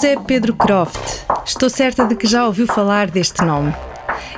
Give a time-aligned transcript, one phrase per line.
[0.00, 1.26] José Pedro Croft.
[1.44, 3.74] Estou certa de que já ouviu falar deste nome.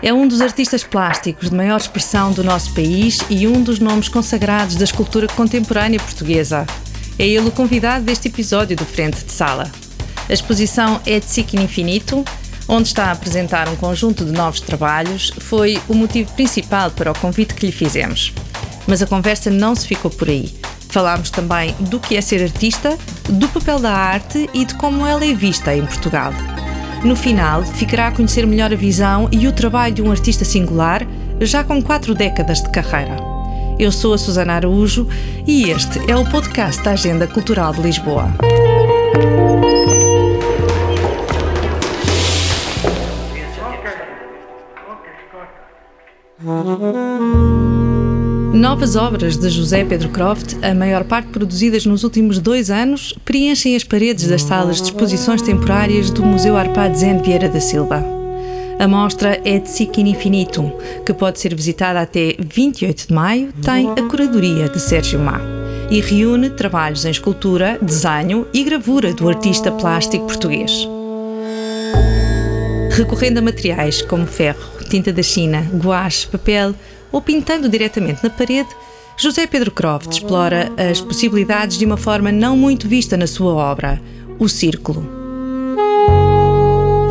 [0.03, 4.09] É um dos artistas plásticos de maior expressão do nosso país e um dos nomes
[4.09, 6.67] consagrados da escultura contemporânea portuguesa.
[7.17, 9.70] É ele o convidado deste episódio do Frente de Sala.
[10.29, 12.25] A exposição é de Sic Infinito,
[12.67, 17.19] onde está a apresentar um conjunto de novos trabalhos, foi o motivo principal para o
[17.20, 18.34] convite que lhe fizemos.
[18.84, 20.53] Mas a conversa não se ficou por aí.
[20.92, 25.24] Falámos também do que é ser artista, do papel da arte e de como ela
[25.24, 26.34] é vista em Portugal.
[27.02, 31.00] No final, ficará a conhecer melhor a visão e o trabalho de um artista singular,
[31.41, 33.16] já com quatro décadas de carreira.
[33.78, 35.08] Eu sou a Susana Araújo
[35.47, 38.28] e este é o podcast da Agenda Cultural de Lisboa.
[48.62, 53.74] Novas obras de José Pedro Croft, a maior parte produzidas nos últimos dois anos, preenchem
[53.74, 58.05] as paredes das salas de exposições temporárias do Museu Arpad Zen Vieira da Silva.
[58.78, 60.72] A mostra é de Siquin Infinito,
[61.05, 65.40] que pode ser visitada até 28 de maio, tem a curadoria de Sérgio Má
[65.90, 70.86] e reúne trabalhos em escultura, desenho e gravura do artista plástico português.
[72.92, 76.75] Recorrendo a materiais como ferro, tinta da China, guache, papel,
[77.11, 78.69] ou pintando diretamente na parede,
[79.17, 83.98] José Pedro Croft explora as possibilidades de uma forma não muito vista na sua obra,
[84.39, 85.07] o círculo.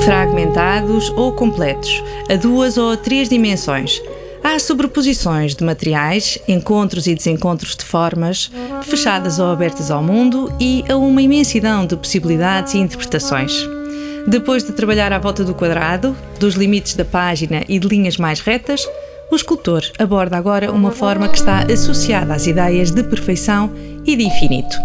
[0.03, 3.99] Fragmentados ou completos, a duas ou a três dimensões,
[4.43, 8.51] há sobreposições de materiais, encontros e desencontros de formas,
[8.83, 13.80] fechadas ou abertas ao mundo e a uma imensidão de possibilidades e interpretações.
[14.27, 18.39] Depois de trabalhar à volta do quadrado, dos limites da página e de linhas mais
[18.39, 18.87] retas,
[19.31, 23.71] o escultor aborda agora uma forma que está associada às ideias de perfeição
[24.05, 24.75] e de infinito.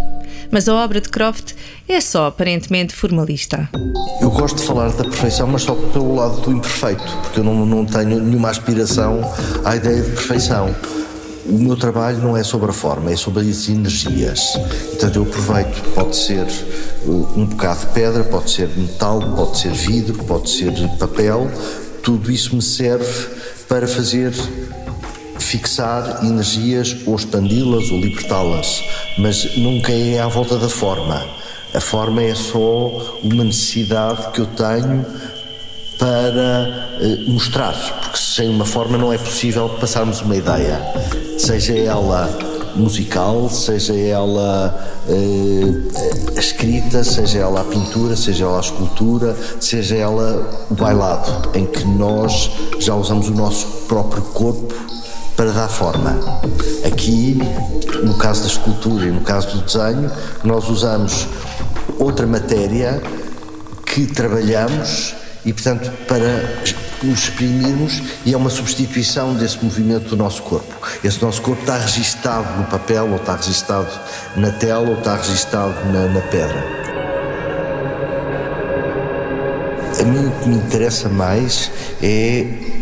[0.50, 1.54] Mas a obra de Croft
[1.88, 3.68] é só aparentemente formalista.
[4.20, 7.66] Eu gosto de falar da perfeição, mas só pelo lado do imperfeito, porque eu não,
[7.66, 9.20] não tenho nenhuma aspiração
[9.64, 10.74] à ideia de perfeição.
[11.48, 14.40] O meu trabalho não é sobre a forma, é sobre as energias.
[14.90, 16.46] Portanto, eu aproveito, pode ser
[17.04, 21.48] uh, um bocado de pedra, pode ser metal, pode ser vidro, pode ser papel,
[22.02, 23.28] tudo isso me serve
[23.68, 24.32] para fazer
[25.38, 28.82] fixar energias ou expandi-las ou libertá-las,
[29.16, 31.24] mas nunca é à volta da forma.
[31.72, 35.04] A forma é só uma necessidade que eu tenho
[35.98, 40.80] para eh, mostrar, porque sem uma forma não é possível passarmos uma ideia,
[41.38, 42.28] seja ela
[42.76, 49.96] musical, seja ela uh, a escrita, seja ela a pintura, seja ela a escultura, seja
[49.96, 54.74] ela o bailado, em que nós já usamos o nosso próprio corpo
[55.34, 56.18] para dar forma.
[56.84, 57.38] Aqui,
[58.02, 60.10] no caso da escultura e no caso do desenho,
[60.44, 61.26] nós usamos
[61.98, 63.02] outra matéria
[63.84, 65.14] que trabalhamos
[65.46, 66.60] e, portanto, para
[67.02, 70.74] nos exprimirmos e é uma substituição desse movimento do nosso corpo.
[71.04, 73.88] Esse nosso corpo está registado no papel, ou está registado
[74.36, 76.86] na tela, ou está registado na, na pedra.
[80.00, 81.70] A mim o que me interessa mais
[82.02, 82.40] é,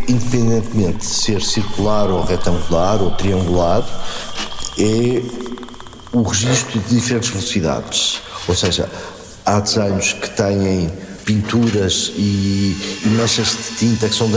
[0.09, 3.85] independentemente de ser circular ou retangular ou triangular,
[4.79, 5.23] é
[6.13, 8.23] o registro de diferentes velocidades.
[8.49, 8.89] Ou seja,
[9.45, 10.91] há desenhos que têm
[11.25, 14.31] pinturas e, e, manchas de tinta que são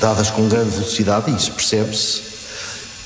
[0.00, 2.22] dadas com grande velocidade, isso percebe-se.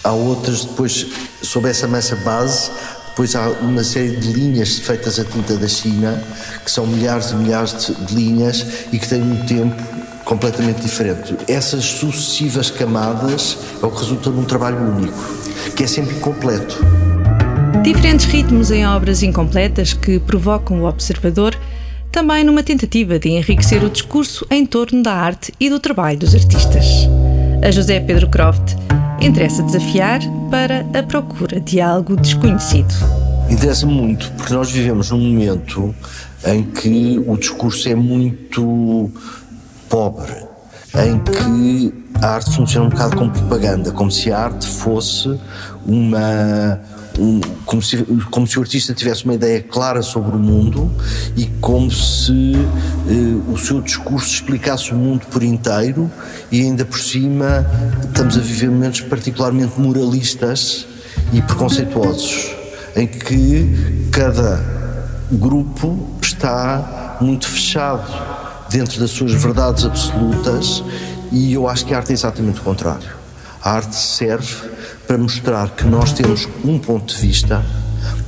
[0.04, 1.06] Há outras, depois,
[1.42, 2.70] sob essa massa base,
[3.08, 6.22] depois há uma série de linhas feitas a tinta da China,
[6.64, 9.82] que são milhares e milhares de, de linhas e que têm um tempo
[10.24, 11.36] completamente diferente.
[11.48, 15.18] Essas sucessivas camadas é o que resulta num trabalho único,
[15.74, 16.78] que é sempre completo.
[17.82, 21.58] Diferentes ritmos em obras incompletas que provocam o observador
[22.10, 26.34] também numa tentativa de enriquecer o discurso em torno da arte e do trabalho dos
[26.34, 26.86] artistas.
[27.62, 28.74] A José Pedro Croft
[29.20, 30.20] interessa desafiar
[30.50, 32.94] para a procura de algo desconhecido.
[33.50, 35.94] Interessa muito, porque nós vivemos num momento
[36.46, 39.10] em que o discurso é muito
[39.88, 40.32] pobre,
[40.94, 45.38] em que a arte funciona um bocado como propaganda, como se a arte fosse
[45.86, 46.80] uma
[47.64, 47.96] como, se,
[48.30, 50.90] como se o artista tivesse uma ideia clara sobre o mundo
[51.36, 56.10] e como se uh, o seu discurso explicasse o mundo por inteiro
[56.50, 57.66] e ainda por cima
[58.04, 60.86] estamos a viver momentos particularmente moralistas
[61.32, 62.54] e preconceituosos
[62.94, 64.62] em que cada
[65.32, 68.06] grupo está muito fechado
[68.70, 70.82] dentro das suas verdades absolutas
[71.32, 73.08] e eu acho que a arte é exatamente o contrário.
[73.62, 74.77] A arte serve
[75.08, 77.64] para mostrar que nós temos um ponto de vista,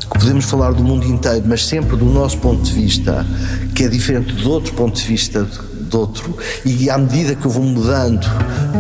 [0.01, 3.27] que podemos falar do mundo inteiro, mas sempre do nosso ponto de vista,
[3.75, 6.35] que é diferente do outro ponto de vista de outro,
[6.65, 8.27] e à medida que eu vou mudando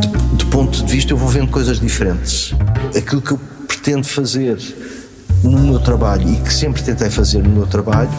[0.00, 2.54] de, de ponto de vista, eu vou vendo coisas diferentes.
[2.96, 4.58] Aquilo que eu pretendo fazer
[5.44, 8.10] no meu trabalho e que sempre tentei fazer no meu trabalho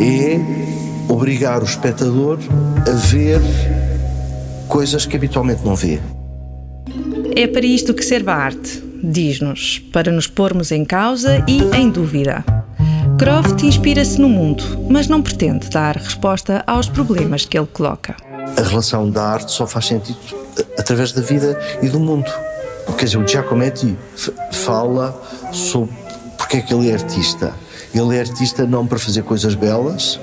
[0.00, 0.40] é
[1.08, 2.40] obrigar o espectador
[2.84, 3.40] a ver
[4.66, 6.00] coisas que habitualmente não vê.
[7.36, 11.90] É para isto que serve a arte, diz-nos, para nos pormos em causa e em
[11.90, 12.44] dúvida.
[13.18, 18.16] Croft inspira-se no mundo, mas não pretende dar resposta aos problemas que ele coloca.
[18.56, 20.18] A relação da arte só faz sentido
[20.78, 22.30] através da vida e do mundo.
[22.98, 23.96] Quer dizer, o Giacometti
[24.52, 25.20] fala
[25.52, 25.94] sobre
[26.36, 27.54] porque é que ele é artista.
[27.94, 30.18] Ele é artista não para fazer coisas belas,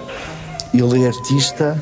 [0.73, 1.81] ele é artista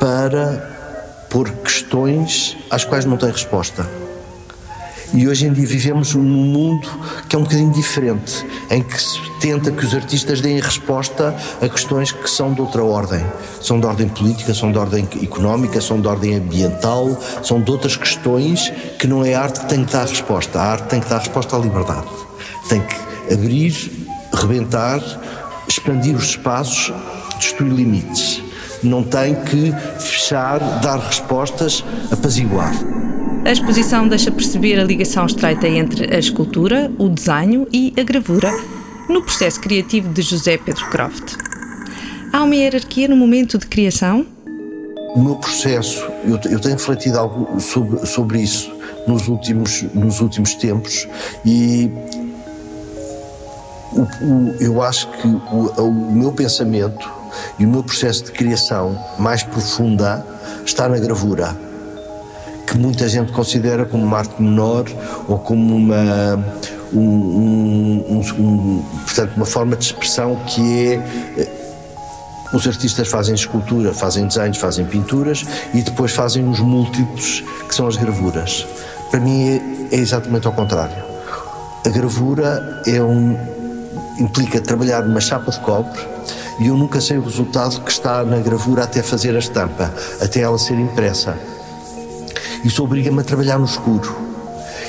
[0.00, 3.88] para pôr questões às quais não tem resposta.
[5.14, 6.88] E hoje em dia vivemos num mundo
[7.28, 11.68] que é um bocadinho diferente, em que se tenta que os artistas deem resposta a
[11.68, 13.24] questões que são de outra ordem.
[13.60, 17.96] São de ordem política, são de ordem económica, são de ordem ambiental, são de outras
[17.96, 20.58] questões que não é a arte que tem que dar resposta.
[20.58, 22.08] A arte tem que dar resposta à liberdade.
[22.68, 25.00] Tem que abrir, rebentar,
[25.68, 26.92] expandir os espaços,
[27.38, 28.42] destruir limites.
[28.82, 32.72] Não tem que fechar, dar respostas, apaziguar.
[33.46, 38.50] A exposição deixa perceber a ligação estreita entre a escultura, o desenho e a gravura
[39.08, 41.36] no processo criativo de José Pedro Croft.
[42.32, 44.26] Há uma hierarquia no momento de criação?
[45.14, 48.74] O meu processo, eu, eu tenho refletido algo sobre, sobre isso
[49.06, 51.06] nos últimos, nos últimos tempos
[51.44, 51.88] e
[53.92, 57.08] o, o, eu acho que o, o meu pensamento
[57.60, 60.26] e o meu processo de criação mais profunda
[60.64, 61.65] está na gravura
[62.66, 64.84] que muita gente considera como uma arte menor
[65.28, 66.44] ou como uma
[66.92, 70.94] um, um, um, portanto uma forma de expressão que é
[71.38, 71.48] eh,
[72.52, 77.86] os artistas fazem escultura, fazem desenhos, fazem pinturas e depois fazem os múltiplos que são
[77.86, 78.66] as gravuras.
[79.10, 79.48] Para mim
[79.90, 80.96] é, é exatamente ao contrário.
[81.84, 83.36] A gravura é um,
[84.18, 86.00] implica trabalhar numa chapa de cobre
[86.60, 90.40] e eu nunca sei o resultado que está na gravura até fazer a estampa, até
[90.40, 91.36] ela ser impressa.
[92.66, 94.12] Isso obriga-me a trabalhar no escuro.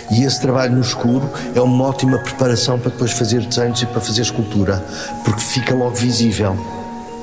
[0.09, 4.01] E esse trabalho no escuro é uma ótima preparação para depois fazer desenhos e para
[4.01, 4.83] fazer escultura,
[5.23, 6.57] porque fica logo visível.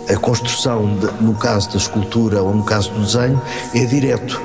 [0.08, 3.42] A construção, de, no caso da escultura ou no caso do desenho,
[3.74, 4.40] é direto.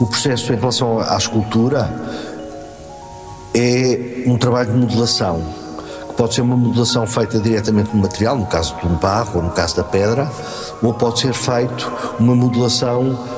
[0.00, 1.92] O processo em relação à escultura
[3.54, 5.42] é um trabalho de modelação,
[6.08, 9.50] que pode ser uma modelação feita diretamente no material, no caso do barro ou no
[9.50, 10.32] caso da pedra,
[10.82, 13.37] ou pode ser feito uma modelação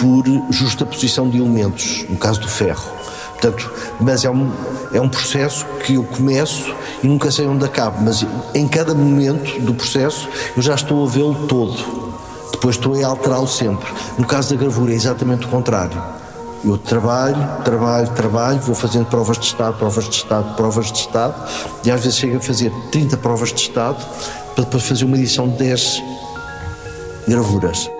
[0.00, 2.92] por justa posição de elementos, no caso do ferro.
[3.32, 3.70] Portanto,
[4.00, 4.50] mas é um,
[4.92, 8.24] é um processo que eu começo e nunca sei onde acabo, mas
[8.54, 12.04] em cada momento do processo eu já estou a vê-lo todo.
[12.52, 13.86] Depois estou a alterá-lo sempre.
[14.18, 16.02] No caso da gravura é exatamente o contrário.
[16.64, 21.34] Eu trabalho, trabalho, trabalho, vou fazendo provas de estado, provas de estado, provas de estado,
[21.84, 24.02] e às vezes chego a fazer 30 provas de estado
[24.54, 26.02] para depois fazer uma edição de 10
[27.28, 27.90] gravuras.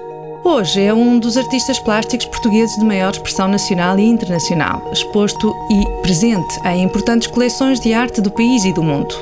[0.46, 6.02] Hoje é um dos artistas plásticos portugueses de maior expressão nacional e internacional, exposto e
[6.02, 9.14] presente em importantes coleções de arte do país e do mundo.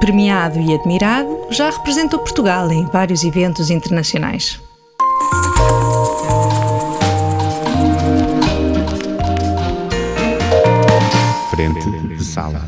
[0.00, 4.60] Premiado e admirado, já representou Portugal em vários eventos internacionais.
[11.50, 12.60] Frente de sala.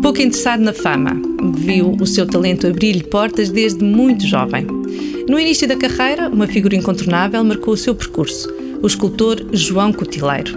[0.00, 1.20] Pouco interessado na fama,
[1.56, 4.83] viu o seu talento abrir-lhe portas desde muito jovem.
[5.26, 8.46] No início da carreira, uma figura incontornável marcou o seu percurso,
[8.82, 10.52] o escultor João Cotileiro,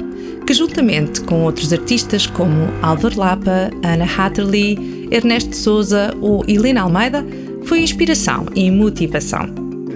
[0.45, 7.25] que juntamente com outros artistas como Álvaro Lapa, Ana Hatterley, Ernesto Souza ou Helena Almeida,
[7.63, 9.47] foi inspiração e motivação.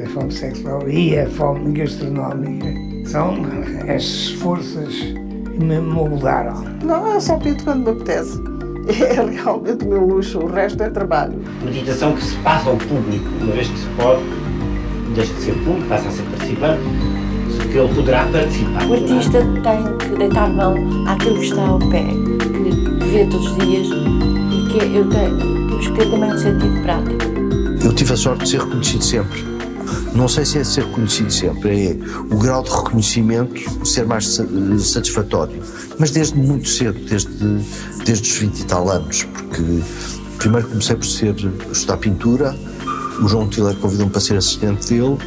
[0.02, 2.74] A fome sexual e a fome gastronómica
[3.06, 3.46] são
[3.94, 6.64] as forças que me moldaram.
[6.86, 8.40] Não, eu só pinto quando me apetece.
[8.88, 11.40] É realmente o meu luxo, o resto é trabalho.
[11.64, 14.41] Meditação que se passa ao público, uma vez que se pode
[15.14, 16.82] deixa de ser público, passa a ser participante,
[17.72, 18.88] que ele poderá participar.
[18.88, 20.76] O artista tem que deitar mão
[21.08, 25.92] àquilo que está ao pé, que vê todos os dias e que eu tenho, que
[25.94, 27.32] ter também um sentido prático.
[27.84, 29.52] Eu tive a sorte de ser reconhecido sempre.
[30.14, 31.98] Não sei se é ser reconhecido sempre, é
[32.30, 34.40] o grau de reconhecimento ser mais
[34.80, 35.62] satisfatório.
[35.98, 37.30] Mas desde muito cedo, desde,
[38.06, 39.64] desde os 20 e tal anos, porque
[40.38, 41.36] primeiro comecei por ser
[41.72, 42.56] estudar pintura,
[43.22, 45.18] o João Tiller convidou-me para ser assistente dele,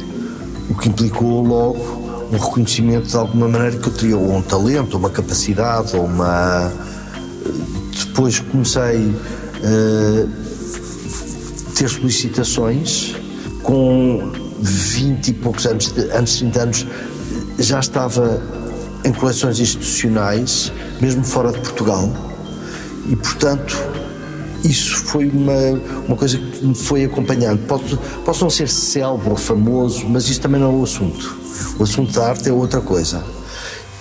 [0.69, 4.93] o que implicou logo um reconhecimento de alguma maneira que eu teria ou um talento,
[4.95, 6.71] ou uma capacidade, ou uma.
[7.97, 9.15] Depois comecei
[9.63, 10.27] a
[11.75, 13.15] ter solicitações
[13.63, 16.87] com 20 e poucos anos, antes de 30 anos,
[17.59, 18.41] já estava
[19.03, 22.09] em coleções institucionais, mesmo fora de Portugal,
[23.07, 23.94] e portanto
[24.65, 27.65] isso foi uma, uma coisa que me foi acompanhando.
[27.67, 31.37] Posso, posso não ser célebre ou famoso, mas isso também não é o assunto.
[31.77, 33.23] O assunto da arte é outra coisa.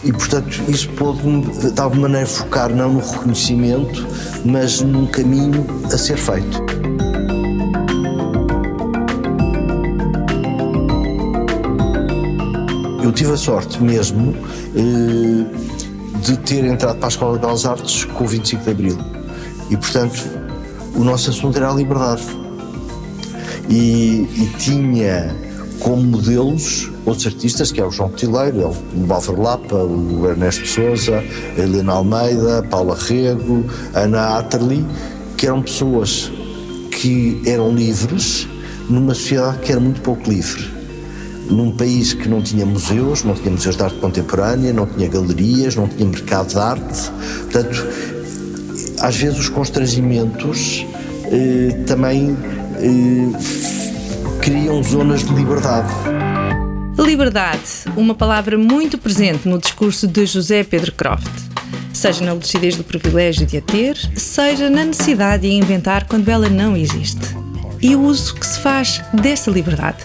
[0.02, 4.06] E, portanto, isso pôde-me, de alguma maneira, focar não no reconhecimento,
[4.44, 6.62] mas num caminho a ser feito.
[13.02, 14.34] Eu tive a sorte mesmo
[14.74, 15.44] eh,
[16.20, 18.98] de ter entrado para a Escola de Belas Artes com o 25 de Abril.
[19.70, 20.43] E, portanto,
[20.94, 22.22] o nosso assunto era a liberdade.
[23.68, 25.34] E, e tinha
[25.80, 31.22] como modelos outros artistas, que é o João Cotileiro, o Álvaro Lapa, o Ernesto Souza,
[31.56, 34.84] a Helena Almeida, a Paula Rego, a Ana Atterley,
[35.36, 36.30] que eram pessoas
[36.90, 38.48] que eram livres
[38.88, 40.72] numa sociedade que era muito pouco livre.
[41.50, 45.76] Num país que não tinha museus, não tinha museus de arte contemporânea, não tinha galerias,
[45.76, 47.10] não tinha mercado de arte.
[47.42, 47.86] Portanto,
[49.04, 50.86] às vezes os constrangimentos
[51.26, 52.34] eh, também
[52.78, 55.92] eh, criam zonas de liberdade.
[56.96, 61.30] Liberdade, uma palavra muito presente no discurso de José Pedro Croft.
[61.92, 66.30] Seja na lucidez do privilégio de a ter, seja na necessidade de a inventar quando
[66.30, 67.36] ela não existe.
[67.82, 69.98] E o uso que se faz dessa liberdade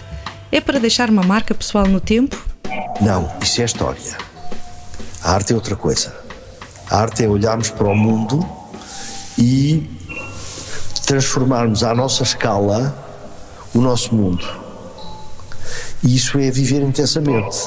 [0.52, 2.38] é para deixar uma marca pessoal no tempo?
[3.00, 4.18] Não, isso é história.
[5.24, 6.14] A arte é outra coisa.
[6.92, 8.59] A arte é olharmos para o mundo
[9.40, 9.90] e
[11.06, 12.94] transformarmos à nossa escala
[13.74, 14.46] o nosso mundo.
[16.04, 17.58] E isso é viver intensamente.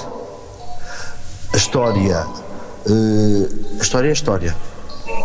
[1.52, 2.26] A história,
[2.86, 3.48] uh,
[3.80, 4.56] a história é a história.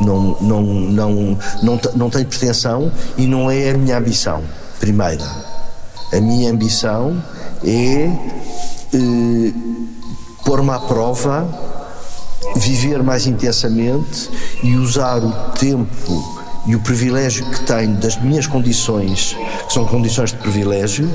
[0.01, 4.43] Não, não, não, não, não tem pretensão e não é a minha ambição,
[4.79, 5.25] primeira.
[6.13, 7.21] A minha ambição
[7.63, 8.09] é
[8.93, 9.87] uh,
[10.45, 11.47] pôr-me à prova,
[12.55, 14.29] viver mais intensamente
[14.63, 16.36] e usar o tempo
[16.67, 19.35] e o privilégio que tenho das minhas condições,
[19.67, 21.09] que são condições de privilégio,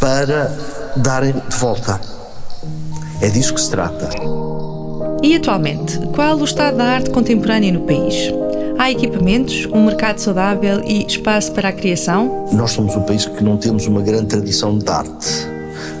[0.00, 0.56] para
[0.96, 2.00] darem de volta.
[3.20, 4.10] É disso que se trata.
[5.22, 8.32] E atualmente, qual o estado da arte contemporânea no país?
[8.78, 12.48] Há equipamentos, um mercado saudável e espaço para a criação?
[12.52, 15.48] Nós somos um país que não temos uma grande tradição de arte.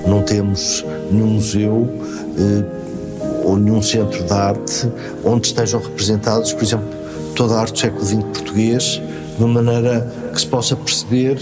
[0.06, 1.88] Não temos nenhum museu
[2.38, 2.64] eh,
[3.44, 4.88] ou nenhum centro de arte
[5.24, 7.03] onde estejam representados, por exemplo,
[7.34, 9.02] toda a arte do século XX português,
[9.36, 11.38] de uma maneira que se possa perceber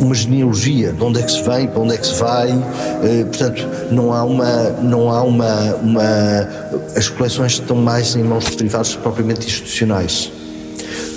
[0.00, 3.24] uma genealogia, de onde é que se vem, para onde é que se vai, eh,
[3.24, 6.48] portanto, não há uma, não há uma, uma,
[6.96, 10.32] as coleções estão mais em mãos de privados propriamente institucionais.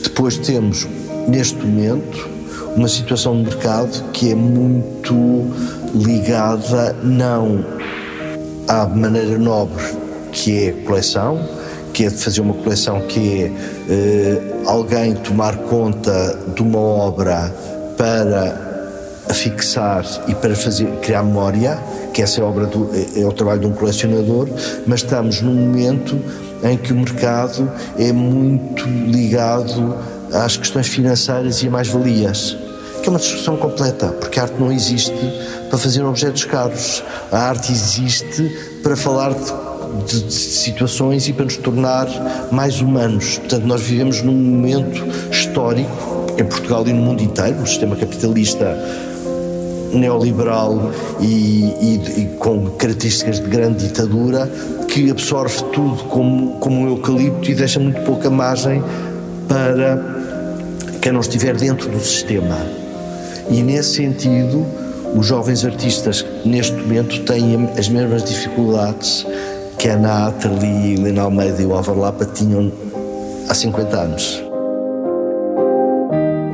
[0.04, 0.86] Depois temos,
[1.28, 2.30] neste momento,
[2.76, 5.16] uma situação de mercado que é muito
[5.96, 7.64] ligada não
[8.68, 9.84] à maneira nobre
[10.32, 11.40] que é a coleção,
[11.94, 13.52] que é de fazer uma coleção que é
[13.90, 17.54] eh, alguém tomar conta de uma obra
[17.96, 18.74] para
[19.34, 21.80] fixar e para fazer, criar memória,
[22.14, 24.50] que essa é, obra do, é, é o trabalho de um colecionador,
[24.86, 26.20] mas estamos num momento
[26.64, 29.96] em que o mercado é muito ligado
[30.32, 32.58] às questões financeiras e a mais-valias,
[33.02, 35.14] que é uma discussão completa, porque a arte não existe
[35.70, 39.52] para fazer objetos caros, a arte existe para falar de,
[40.06, 42.08] de, situações e para nos tornar
[42.52, 43.38] mais humanos.
[43.38, 48.78] Portanto, nós vivemos num momento histórico em Portugal e no mundo inteiro, no sistema capitalista
[49.94, 54.50] neoliberal e, e, e, com características de grande ditadura
[54.88, 58.84] que absorve tudo como, como um eucalipto e deixa muito pouca margem
[59.48, 60.04] para
[61.02, 62.58] quem não estiver dentro do sistema.
[63.50, 64.66] E nesse sentido,
[65.16, 69.26] os jovens artistas neste momento têm as mesmas dificuldades
[69.84, 72.72] que a Ana Atterley, Helena Almeida e o Álvaro Lapa tinham
[73.50, 74.42] há 50 anos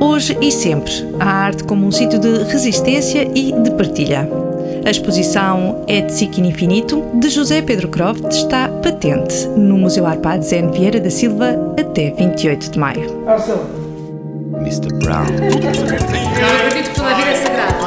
[0.00, 4.28] hoje e sempre a arte como um sítio de resistência e de partilha.
[4.84, 10.42] A exposição É de Siquin Infinito, de José Pedro Croft, está patente no Museu Arpad
[10.42, 13.24] Zen Vieira da Silva até 28 de maio.
[14.56, 14.92] Mr.
[15.04, 15.26] Brown.
[15.38, 17.80] Eu acredito que a vida é sagrada.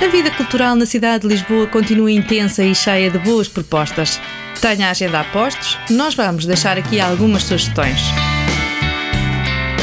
[0.00, 4.20] A vida cultural na cidade de Lisboa continua intensa e cheia de boas propostas.
[4.60, 8.00] Tenha a agenda a postos, nós vamos deixar aqui algumas sugestões.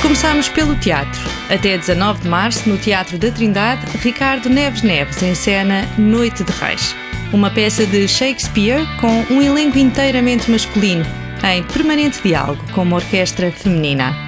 [0.01, 1.19] Começámos pelo teatro.
[1.49, 6.95] Até 19 de março, no Teatro da Trindade, Ricardo Neves Neves encena Noite de Reis,
[7.33, 11.05] uma peça de Shakespeare com um elenco inteiramente masculino,
[11.43, 14.24] em permanente diálogo com uma orquestra feminina.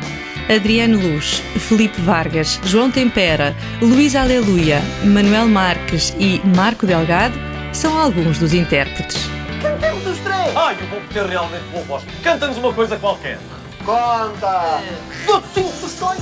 [0.50, 7.38] Adriano Luz, Felipe Vargas, João Tempera, Luís Aleluia, Manuel Marques e Marco Delgado
[7.74, 9.28] são alguns dos intérpretes.
[9.62, 10.56] Cantemos os três!
[10.56, 12.04] Ai, eu vou ter realmente boa voz.
[12.24, 13.38] Canta-nos uma coisa qualquer.
[13.84, 14.82] Conta!
[15.26, 16.22] Dou-te cinco sugestões!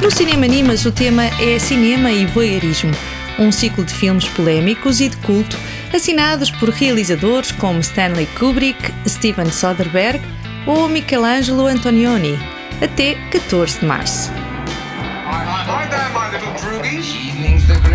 [0.00, 2.92] No Cinema Animas, o tema é cinema e voyeurismo,
[3.38, 5.58] um ciclo de filmes polémicos e de culto,
[5.92, 10.22] assinados por realizadores como Stanley Kubrick, Steven Soderbergh
[10.66, 12.38] ou Michelangelo Antonioni,
[12.82, 14.30] até 14 de março.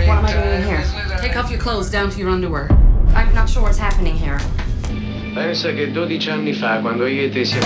[0.07, 0.83] What am I doing in here?
[1.21, 2.69] Take off your clothes down to your underwear.
[3.15, 4.37] I'm not sure what's happening here.
[5.33, 7.65] Pensa che 12 anni fa, quando io e te siamo...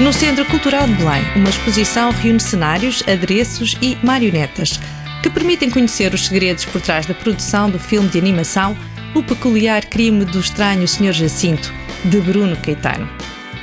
[0.00, 4.80] No Centro Cultural de Belém, uma exposição reúne cenários, adereços e marionetas
[5.22, 8.76] que permitem conhecer os segredos por trás da produção do filme de animação
[9.14, 11.12] O Peculiar Crime do Estranho Sr.
[11.12, 11.72] Jacinto,
[12.04, 13.08] de Bruno Caetano.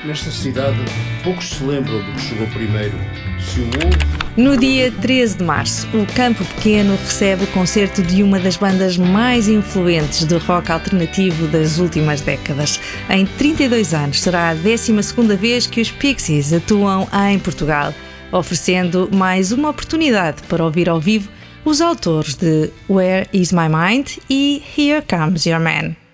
[0.06, 0.78] Nesta cidade,
[1.26, 2.98] poucos se lembram do que chegou primeiro.
[3.38, 8.40] Se o No dia 13 de março, o Campo Pequeno recebe o concerto de uma
[8.40, 12.80] das bandas mais influentes do rock alternativo das últimas décadas.
[13.10, 17.94] Em 32 anos, será a 12ª vez que os Pixies atuam em Portugal,
[18.32, 21.30] oferecendo mais uma oportunidade para ouvir ao vivo
[21.66, 26.09] os autores de Where Is My Mind e Here Comes Your Man.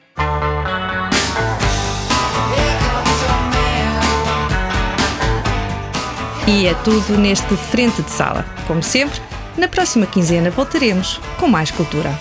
[6.47, 8.45] E é tudo neste Frente de Sala.
[8.67, 9.19] Como sempre,
[9.57, 12.13] na próxima quinzena voltaremos com mais cultura.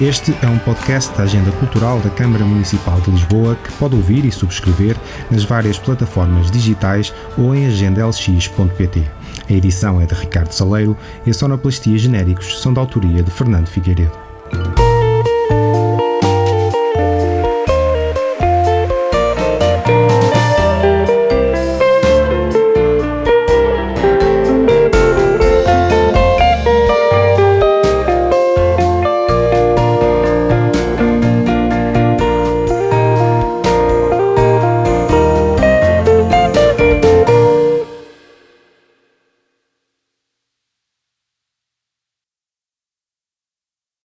[0.00, 4.24] Este é um podcast da Agenda Cultural da Câmara Municipal de Lisboa que pode ouvir
[4.24, 4.96] e subscrever
[5.30, 9.02] nas várias plataformas digitais ou em agendalx.pt.
[9.50, 13.66] A edição é de Ricardo Saleiro e a sonoplastia genéricos são da autoria de Fernando
[13.66, 14.29] Figueiredo.